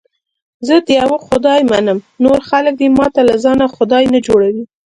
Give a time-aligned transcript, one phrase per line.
[0.67, 4.55] زه د یوه خدای منم، نور خلک دې ماته له ځانه خدای نه جوړي.